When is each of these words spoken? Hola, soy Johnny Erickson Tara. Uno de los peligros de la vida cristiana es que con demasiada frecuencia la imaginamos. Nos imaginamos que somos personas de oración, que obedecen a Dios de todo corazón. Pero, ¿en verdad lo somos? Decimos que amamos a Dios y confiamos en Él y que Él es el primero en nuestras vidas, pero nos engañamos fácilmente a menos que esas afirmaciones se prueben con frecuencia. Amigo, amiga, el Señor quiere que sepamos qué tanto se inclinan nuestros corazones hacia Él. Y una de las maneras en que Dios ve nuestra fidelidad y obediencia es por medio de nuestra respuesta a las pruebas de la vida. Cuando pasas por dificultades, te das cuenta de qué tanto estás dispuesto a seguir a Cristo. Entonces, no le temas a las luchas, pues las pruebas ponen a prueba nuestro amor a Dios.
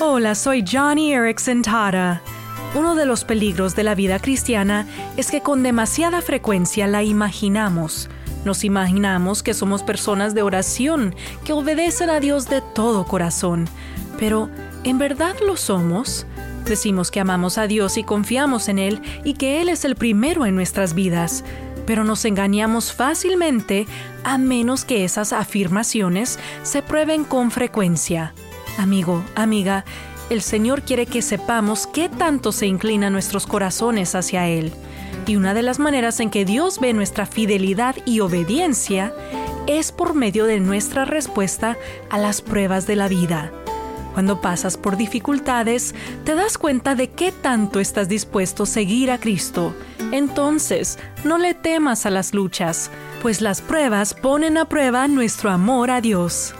Hola, 0.00 0.34
soy 0.34 0.64
Johnny 0.66 1.12
Erickson 1.12 1.62
Tara. 1.62 2.20
Uno 2.74 2.94
de 2.94 3.06
los 3.06 3.24
peligros 3.24 3.76
de 3.76 3.84
la 3.84 3.94
vida 3.94 4.18
cristiana 4.18 4.86
es 5.16 5.30
que 5.30 5.42
con 5.42 5.62
demasiada 5.62 6.22
frecuencia 6.22 6.86
la 6.86 7.02
imaginamos. 7.02 8.08
Nos 8.44 8.64
imaginamos 8.64 9.42
que 9.42 9.54
somos 9.54 9.82
personas 9.82 10.34
de 10.34 10.42
oración, 10.42 11.14
que 11.44 11.52
obedecen 11.52 12.10
a 12.10 12.18
Dios 12.18 12.48
de 12.48 12.60
todo 12.60 13.04
corazón. 13.04 13.68
Pero, 14.18 14.50
¿en 14.82 14.98
verdad 14.98 15.36
lo 15.46 15.56
somos? 15.56 16.26
Decimos 16.64 17.10
que 17.10 17.20
amamos 17.20 17.58
a 17.58 17.66
Dios 17.66 17.96
y 17.96 18.02
confiamos 18.02 18.68
en 18.68 18.78
Él 18.78 19.00
y 19.24 19.34
que 19.34 19.60
Él 19.60 19.68
es 19.68 19.84
el 19.84 19.94
primero 19.94 20.46
en 20.46 20.54
nuestras 20.54 20.94
vidas, 20.94 21.44
pero 21.86 22.02
nos 22.02 22.24
engañamos 22.24 22.92
fácilmente 22.92 23.86
a 24.24 24.38
menos 24.38 24.84
que 24.84 25.04
esas 25.04 25.32
afirmaciones 25.32 26.38
se 26.62 26.82
prueben 26.82 27.24
con 27.24 27.50
frecuencia. 27.50 28.34
Amigo, 28.78 29.22
amiga, 29.34 29.84
el 30.30 30.40
Señor 30.40 30.82
quiere 30.82 31.06
que 31.06 31.20
sepamos 31.20 31.86
qué 31.86 32.08
tanto 32.08 32.52
se 32.52 32.66
inclinan 32.66 33.12
nuestros 33.12 33.46
corazones 33.46 34.14
hacia 34.14 34.48
Él. 34.48 34.72
Y 35.26 35.36
una 35.36 35.54
de 35.54 35.62
las 35.62 35.78
maneras 35.78 36.20
en 36.20 36.30
que 36.30 36.44
Dios 36.44 36.80
ve 36.80 36.92
nuestra 36.92 37.26
fidelidad 37.26 37.96
y 38.06 38.20
obediencia 38.20 39.12
es 39.66 39.92
por 39.92 40.14
medio 40.14 40.46
de 40.46 40.58
nuestra 40.58 41.04
respuesta 41.04 41.76
a 42.10 42.18
las 42.18 42.40
pruebas 42.40 42.86
de 42.86 42.96
la 42.96 43.08
vida. 43.08 43.52
Cuando 44.14 44.40
pasas 44.40 44.76
por 44.76 44.96
dificultades, 44.96 45.94
te 46.24 46.34
das 46.34 46.58
cuenta 46.58 46.94
de 46.94 47.10
qué 47.10 47.32
tanto 47.32 47.80
estás 47.80 48.08
dispuesto 48.08 48.64
a 48.64 48.66
seguir 48.66 49.10
a 49.10 49.18
Cristo. 49.18 49.74
Entonces, 50.12 50.98
no 51.24 51.38
le 51.38 51.54
temas 51.54 52.04
a 52.04 52.10
las 52.10 52.34
luchas, 52.34 52.90
pues 53.22 53.40
las 53.40 53.60
pruebas 53.60 54.14
ponen 54.14 54.58
a 54.58 54.66
prueba 54.66 55.08
nuestro 55.08 55.50
amor 55.50 55.90
a 55.90 56.00
Dios. 56.00 56.54